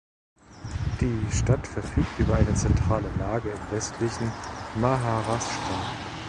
[0.99, 4.31] Die Stadt verfügt über eine zentrale Lage im westlichen
[4.77, 5.91] Maharashtra.